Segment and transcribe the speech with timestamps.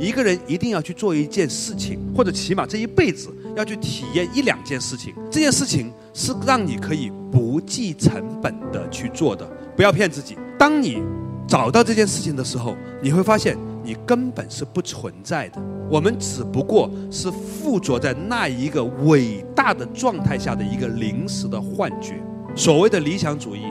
[0.00, 5.14] 一个人一定要去做一件事情，或者起码这一辈子要去体验一两件事情。
[5.30, 10.38] 这件事情是让你可以不计成本的去做的，不要骗自己。
[10.58, 11.02] 当你
[11.46, 15.60] 找到这件事情的时候，你会发现你根本是不存在的。
[15.90, 22.14] 我们只不过是附着在那一个伟大的状态下的一个临时的幻觉。
[22.56, 23.64] 所谓的理想主义，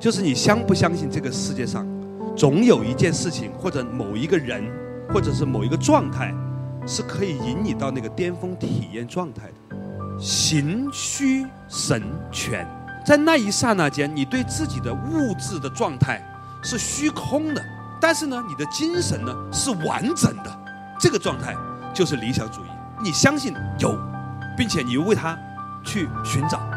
[0.00, 1.86] 就是你相不相信这个世界上
[2.34, 4.64] 总有一件事情，或者某一个人。
[5.12, 6.34] 或者是某一个状态，
[6.86, 9.76] 是可以引你到那个巅峰体验状态的。
[10.18, 12.66] 形虚神全，
[13.06, 16.20] 在那一刹那间，你对自己的物质的状态
[16.62, 17.62] 是虚空的，
[18.00, 20.58] 但是呢，你的精神呢是完整的。
[20.98, 21.54] 这个状态
[21.94, 22.68] 就是理想主义。
[23.00, 23.96] 你相信有，
[24.56, 25.38] 并且你为它
[25.84, 26.67] 去寻找。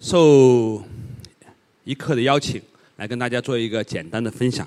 [0.00, 0.82] 受
[1.84, 2.60] 一刻的邀请，
[2.96, 4.66] 来跟大家做一个简单的分享，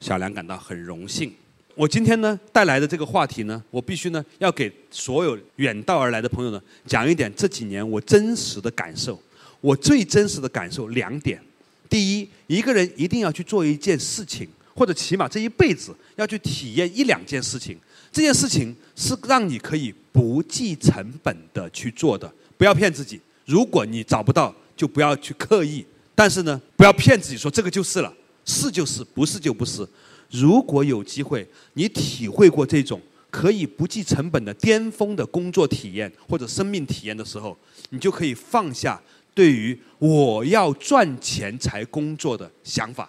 [0.00, 1.32] 小梁感到很荣幸。
[1.76, 9.20] 我今天呢带来的这个话题呢，我必须呢要给所有远道而来的朋友呢讲一点这几年我真实的感受。
[9.60, 11.40] 我最真实的感受两点：
[11.88, 17.78] 第一，一个人一定要去做一件事情，或者起码这一辈子要去体验一两件事情。
[18.10, 23.20] 这件事情是让你可以不计成本的去做的，不要骗自己。
[23.46, 28.12] 如果你找不到，就不要去刻意，但是呢，不要骗自己说这个就是了，
[28.44, 29.86] 是就是，不是就不是。
[30.30, 33.00] 如果有机会，你体会过这种
[33.30, 37.56] 可以不计成本的巅峰的工作体验或者生命体验的时候，
[37.90, 39.00] 你就可以放下
[39.32, 43.08] 对于我要赚钱才工作的想法。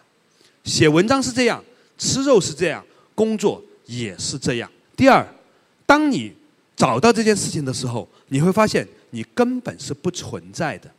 [0.63, 1.63] 写文章是这样，
[1.97, 4.71] 吃肉是这样，工作也是这样。
[4.95, 5.25] 第二，
[5.85, 6.31] 当你
[6.75, 10.91] 找到这件事情的时候，你会发现你根本是不存在的。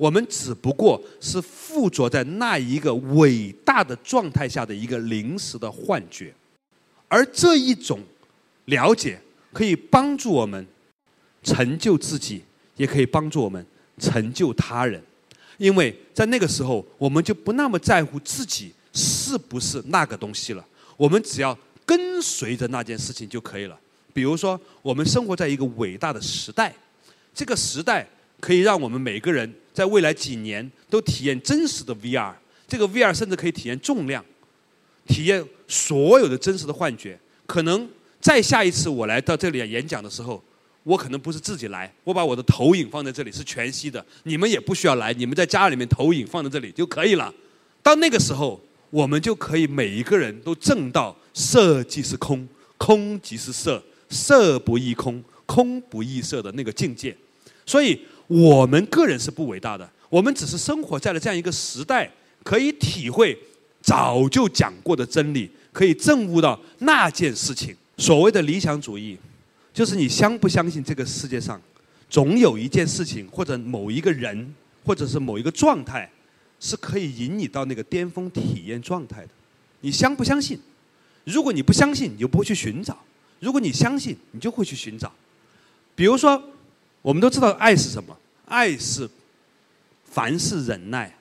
[0.00, 6.32] 我们只不过是附着在那一个伟大的状态下的一个临时的幻觉，
[7.06, 8.00] 而这一种
[8.64, 9.20] 了解
[9.52, 10.66] 可以帮助我们
[11.42, 12.42] 成就自己，
[12.78, 13.62] 也可以帮助我们
[13.98, 15.02] 成就他人，
[15.58, 20.64] 因为在那个时候，我们就不那么在乎自己是不是那个东西了，
[20.96, 23.78] 我们只要跟随着那件事情就可以了。
[24.14, 26.74] 比如说，我们生活在一个伟大的时代，
[27.34, 28.08] 这个时代。
[28.40, 32.32] 可以让我们每个人在未来几年都体验真实的 VR，
[32.66, 34.24] 这个 VR 甚至可以体验重量，
[35.06, 37.18] 体验所有的真实的幻觉。
[37.46, 37.88] 可能
[38.20, 40.42] 再下一次我来到这里演讲的时候，
[40.82, 47.32] 我可能不是自己来，我把我的投影放在这里是全息的，你们也不需要来，你们在家里面投影放在这里就可以了。
[47.82, 57.16] 到那个时候，我们就可以每一个人都证到色即是空，空即是色，色不异空，空不异色的那个境界。
[57.66, 58.00] 所以。
[58.30, 62.08] 我们个人是不伟大的，我们只是生活在了这样一个时代，
[62.44, 63.36] 可以体会
[63.82, 67.74] 早就讲过的真理，可以证悟到那件事情。
[67.96, 69.18] 所谓的理想主义，
[69.74, 71.60] 就是你相不相信这个世界上
[72.08, 74.54] 总有一件事情，或者某一个人，
[74.84, 76.08] 或者是某一个状态，
[76.60, 79.30] 是可以引你到那个巅峰体验状态的。
[79.80, 80.56] 你相不相信？
[81.24, 82.94] 如果你不相信，你就不会去寻找；
[83.40, 85.12] 如果你相信，你就会去寻找。
[85.96, 86.40] 比如说。
[87.02, 88.16] 我们都知道爱是什么？
[88.46, 89.08] 爱是
[90.04, 91.16] 凡事忍耐，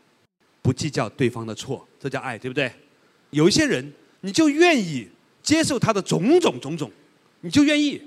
[0.61, 2.71] 不计较对方的错，这叫爱，对不对？
[3.29, 5.07] 有一些人，你就愿意
[5.43, 6.91] 接受他的种种种种，
[7.41, 8.01] 你就愿意，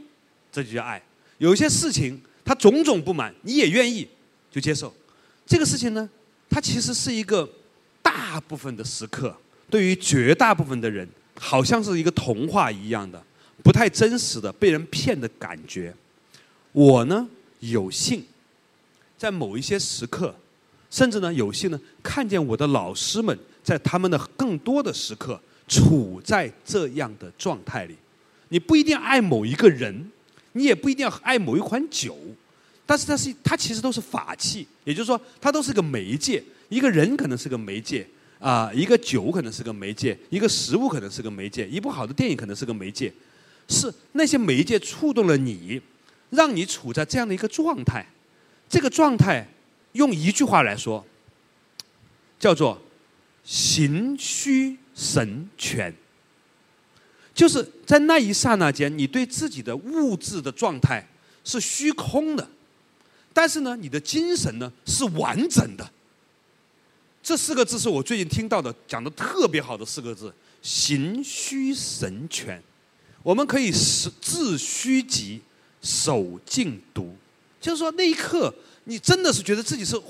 [0.50, 1.00] 这就叫爱。
[1.38, 4.06] 有一些事情，他种种不满，你也愿意
[4.50, 4.92] 就接受。
[5.46, 6.08] 这个事情呢，
[6.50, 7.48] 它其实是一个
[8.02, 9.34] 大部分的时刻，
[9.70, 13.22] 对于绝大部分的人，好像是一个童话一样的，
[13.62, 15.94] 不太真实的，被人骗的感觉。
[16.72, 17.28] 我呢？
[17.70, 18.24] 有幸，
[19.16, 20.34] 在某一些时刻，
[20.90, 27.96] 甚至呢有幸呢看见我的老师们在他们的更多的时刻处在这样的状态里。
[28.48, 30.10] 你不一定爱某一个人，
[30.52, 32.16] 你也不一定要爱某一款酒，
[32.84, 36.42] 但是它是它其实都是法器，也就是说它都是个媒介。
[36.68, 38.06] 一个人可能是个媒介
[38.38, 43.12] 啊，一个酒可能是个媒介，一个食物可能是个媒介，一部好的电影可能是个媒介，
[43.68, 45.80] 是那些媒介触动了你。
[46.32, 48.04] 让你处在这样的一个状态，
[48.68, 49.46] 这个状态
[49.92, 51.04] 用一句话来说，
[52.40, 52.80] 叫做
[53.44, 55.94] “形虚神全”。
[57.34, 61.06] 就是在那一刹那间，你对自己的物质的状态
[61.44, 62.48] 是虚空的，
[63.32, 65.90] 但是呢，你的精神呢是完整的。
[67.22, 72.62] 这四个字是我最近听到的讲的特别好的四个字：形虚神全。
[73.22, 75.40] 我们可以是自虚极，
[75.82, 77.14] 守静笃。
[77.60, 78.52] 就是说，那一刻
[78.84, 80.00] 你真的是觉得自己是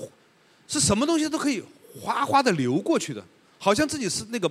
[0.69, 1.62] 是什么东西都可以
[2.00, 3.22] 哗哗的流过去的，
[3.58, 4.50] 好像自己是那个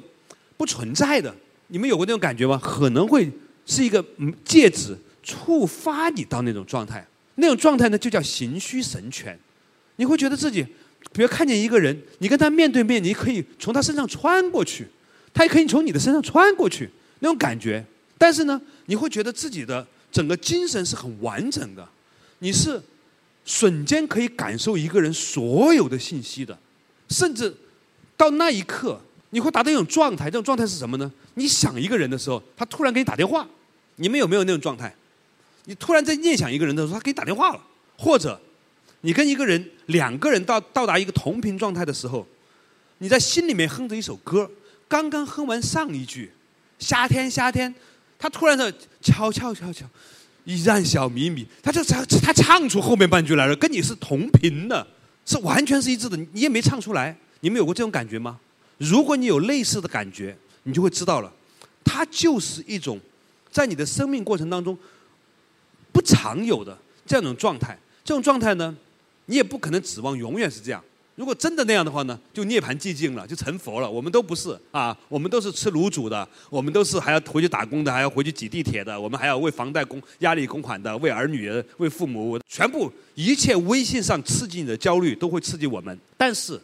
[0.58, 1.34] 不存在的。
[1.68, 2.60] 你们有过那种感觉吗？
[2.62, 3.32] 可能会
[3.66, 4.06] 是一个
[4.44, 7.04] 戒指触发你到那种状态，
[7.36, 9.40] 那种状态呢就叫形虚神全。
[9.96, 10.64] 你会觉得自己，
[11.12, 14.88] 比如看见一个人，你跟他面对面，你可以从他身上穿过去，
[15.34, 16.90] 他也可以从你的身上穿过去，
[17.20, 17.84] 那种感觉。
[18.18, 21.88] 但是呢，你会觉得自己的整个精神是很完整的，
[22.40, 22.82] 你是
[23.46, 26.58] 瞬间可以感受一个人所有的信息的，
[27.10, 27.56] 甚至
[28.18, 29.00] 到那一刻。
[29.34, 31.10] 你会达到一种状态，这种状态是什么呢？
[31.36, 33.48] 你想一个人的时候，他突然给你打电话，
[33.96, 34.94] 你们有没有那种状态？
[35.64, 37.64] 你突然在念想一个人的时候，他给你打电话了，
[37.98, 38.38] 或者
[39.00, 42.28] 你跟一个人两个人到到达一个同频状态的时候，
[42.98, 44.52] 你在心里面哼着一首歌，
[44.90, 46.34] 刚刚哼完上一句
[46.78, 47.74] “夏天夏天”，
[48.22, 48.72] 他突然的
[49.02, 49.84] 悄悄悄悄，
[50.46, 54.86] 一盏小米米，他就唱他唱出后面半句来了，跟你是同频的，
[55.26, 57.18] 是完全是一致的，你也没唱出来。
[57.40, 58.40] 你们有过这种感觉吗？
[58.78, 61.34] 如果你有类似的感觉，你就会知道了，
[61.84, 63.00] 它就是一种
[63.52, 64.78] 在你的生命过程当中
[65.92, 66.78] 不常有的
[67.08, 67.76] 这样一种状态。
[68.04, 68.78] 这种状态呢，
[69.26, 70.84] 你也不可能指望永远是这样。
[71.16, 73.90] 如果真的那样的话呢，就涅槃寂静了，就成佛了。
[73.90, 85.98] 我们都不是啊，我们都是吃卤煮的，我们都是还要回去打工的，还要回去挤地铁的，我们还要为房贷供压力供款的，为儿女、为父母，全部一切微信上刺激你的焦虑，都会刺激我们。
[86.18, 86.60] 但是。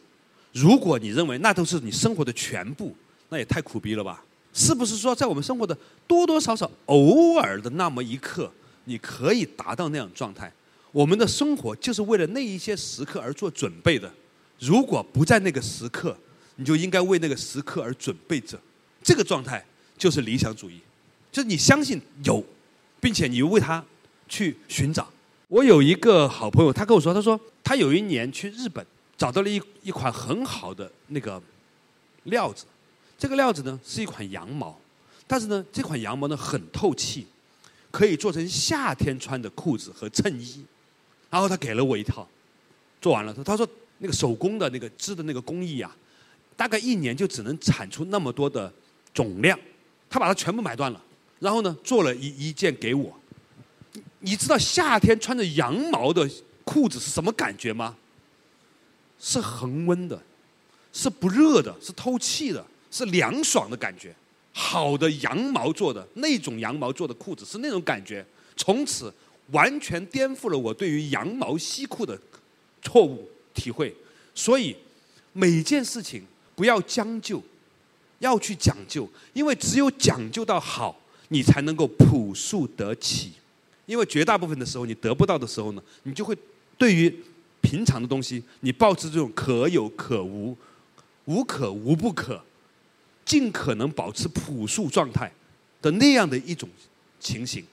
[0.53, 2.95] 如果你认为那都是你生活的全部，
[3.29, 4.23] 那也太苦逼了吧？
[4.53, 5.77] 是不是说，在我们生活的
[6.07, 8.51] 多多少少、偶尔的那么一刻，
[8.85, 10.51] 你可以达到那样状态？
[10.91, 14.11] 我们的生活就是为了那一些时刻而做准备的。
[14.59, 16.17] 如果不在那个时刻，
[16.55, 18.59] 你就应该为那个时刻而准备着。
[19.03, 19.63] 这个状态
[19.97, 20.79] 就是理想主义，
[21.31, 22.43] 就是你相信有，
[22.99, 23.83] 并且你为他
[24.27, 25.07] 去寻找。
[25.47, 28.85] 我有一个好朋友，他跟我说，他说他有一年去日本。
[29.17, 31.41] 找到了一一款很好的那个
[32.25, 32.65] 料子，
[33.17, 34.79] 这个料子呢是一款羊毛，
[35.25, 37.25] 但是呢这款羊毛呢很透气，
[37.89, 40.63] 可以做成夏天穿的裤子和衬衣。
[41.31, 42.29] 然后他给了我一套，
[43.01, 43.67] 做完了，他他说
[43.99, 45.95] 那个手工的那个织的那个工艺啊，
[46.55, 48.71] 大概一年就只能产出那么多的
[49.13, 49.59] 总量，
[50.09, 51.01] 他把它全部买断了，
[51.39, 53.17] 然后呢做了一一件给我。
[54.19, 56.29] 你知道夏天穿着羊毛的
[56.63, 57.95] 裤子是什么感觉吗？
[59.19, 60.21] 是恒温的，
[60.93, 64.13] 是不热的，是透气的，是凉爽的感觉。
[64.51, 69.13] 好的羊毛做的那种羊毛做的裤子是那种感觉，从此
[69.51, 72.19] 完全颠覆了我对于羊毛西裤的
[72.81, 73.93] 错误体会。
[74.33, 74.73] 所以
[75.33, 76.23] 每件事情
[76.55, 77.43] 不要将就，
[78.19, 80.95] 要去讲究，因为只有讲究到好，
[81.29, 83.33] 你才能够朴素得起。
[83.85, 86.37] 因为绝大部分的时候你得不到的时候呢，你就会
[86.77, 87.13] 对于。
[87.59, 90.55] 平常的东西，你保持这种可有可无、
[91.25, 92.41] 无可无不可，
[93.25, 95.29] 尽可能保持朴素状态
[95.81, 96.69] 的那样的一种
[97.19, 97.65] 情形。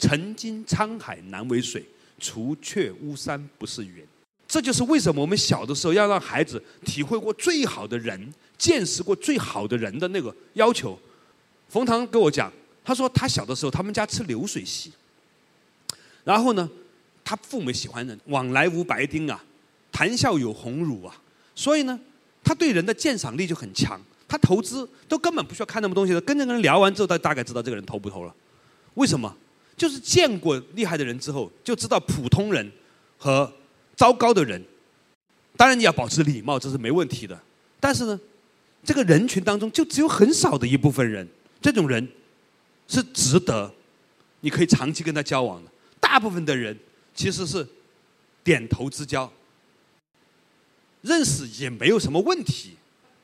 [0.00, 1.84] 曾经沧海难为水，
[2.18, 4.04] 除却巫山不是云。
[4.48, 10.98] 这就是为什么我们小的时候要让孩子体会过最好的人、见识过最好的人的那个要求。
[11.68, 12.50] 冯唐跟我讲，
[12.82, 14.90] 他说他小的时候他们家吃流水席，
[16.24, 16.68] 然后呢。
[17.30, 19.44] 他父母喜欢人，往来无白丁啊，
[19.92, 21.14] 谈笑有鸿儒啊，
[21.54, 22.00] 所以呢，
[22.42, 24.00] 他对人的鉴赏力就很强。
[24.26, 28.34] 他投资都根本不需要看那么东西的，跟那个人聊完之后，他大概知道这个人投不投了。
[28.94, 29.36] 为什么？
[29.76, 32.72] 就是见过厉害的人之后，就知道普通人
[33.18, 33.52] 和
[33.98, 34.64] 糟糕的人。
[35.58, 37.38] 当然你要保持礼貌，这是没问题的。
[37.78, 38.18] 但是呢，
[38.82, 41.28] 这个人群当中就只有很少的一部分人，
[41.60, 42.08] 这种人
[42.86, 43.70] 是值得
[44.40, 45.70] 你可以长期跟他交往的。
[46.00, 46.74] 大部分的人。
[47.14, 47.66] 其实是
[48.44, 49.28] 点头之交，
[51.02, 52.76] 认识也没有什么问题。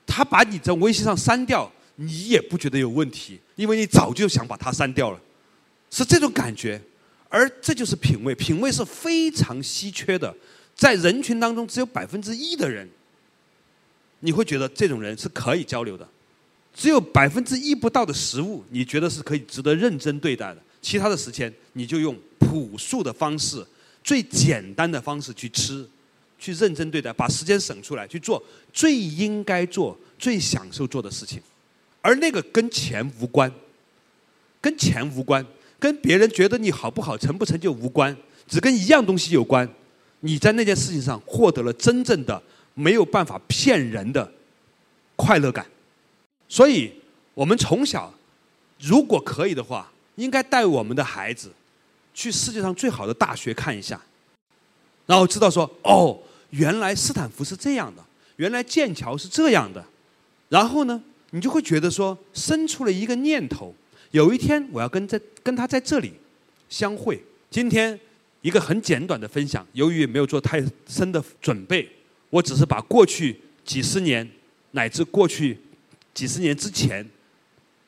[0.04, 5.20] 他把你在微信上删掉，你也不觉得有问题，因为你早就想把他删掉了，
[5.92, 6.82] 是这种感觉。
[7.28, 10.34] 而这就是品味，品味是非常稀缺的，
[10.74, 12.88] 在人群当中只有百分之一的人，
[14.20, 16.06] 你会觉得这种人是可以交流的。
[16.74, 20.60] 只有百分之一不到的食物，你觉得是可以值得认真对待的。
[20.82, 23.64] 其他的时间，你就用朴素的方式。
[24.02, 25.88] 最简单的方式去吃，
[26.38, 31.40] 去认真对待，把时间省出来去做最应该做、最享受做的事情，
[32.02, 33.50] 而那个跟钱无关，
[34.60, 35.46] 跟钱无关，
[35.78, 38.14] 跟别人觉得你好不好、成不成就无关，
[38.46, 39.66] 只跟一样东西有关。
[40.24, 44.32] 你在那件事情上获得了真正的没有办法骗人的
[45.16, 45.66] 快乐感。
[46.48, 46.90] 所以，
[47.34, 48.12] 我们从小
[48.80, 51.52] 如果可以的话，应该带我们的孩子
[52.14, 54.00] 去世界上最好的大学看一下，
[55.04, 56.18] 然后知道说哦，
[56.50, 58.02] 原来斯坦福是这样的，
[58.36, 59.84] 原来剑桥是这样的。
[60.48, 63.74] 然后呢，你就会觉得说，生出了一个念头：
[64.12, 66.14] 有一天我要跟在跟他在这里
[66.70, 67.22] 相会。
[67.50, 67.98] 今天
[68.44, 71.88] 一个很简短的分享，由于没有做太深的准备，
[72.28, 73.34] 我只是把过去
[73.64, 74.30] 几十年
[74.72, 75.58] 乃至过去
[76.12, 77.08] 几十年之前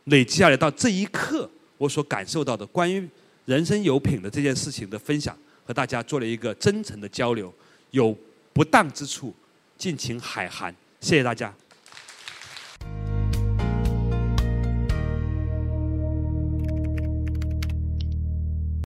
[0.04, 3.06] 累积下来到这一刻我所感受到的关于
[3.44, 7.52] 人生有品的这件事情的分享，和大家做了一个真诚的交流。
[7.90, 8.16] 有
[8.54, 9.34] 不当之处，
[9.76, 10.74] 敬请海涵。
[11.02, 11.54] 谢谢大家。